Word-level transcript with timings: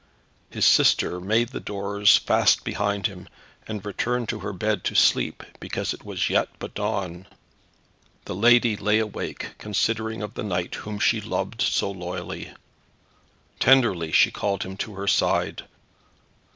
His 0.49 0.65
sister 0.65 1.19
made 1.21 1.49
the 1.49 1.59
doors 1.59 2.17
fast 2.17 2.63
behind 2.63 3.05
him, 3.05 3.29
and 3.67 3.85
returned 3.85 4.29
to 4.29 4.39
her 4.39 4.51
bed 4.51 4.83
to 4.85 4.95
sleep, 4.95 5.43
because 5.59 5.93
it 5.93 6.03
was 6.03 6.27
yet 6.27 6.49
but 6.57 6.73
dawn. 6.73 7.27
The 8.25 8.33
lady 8.33 8.75
lay 8.75 8.97
awake, 8.97 9.49
considering 9.59 10.23
of 10.23 10.33
the 10.33 10.41
knight 10.41 10.73
whom 10.73 10.97
she 10.99 11.21
loved 11.21 11.61
so 11.61 11.91
loyally. 11.91 12.51
Tenderly 13.59 14.11
she 14.11 14.31
called 14.31 14.63
him 14.63 14.75
to 14.77 14.95
her 14.95 15.07
side. 15.07 15.65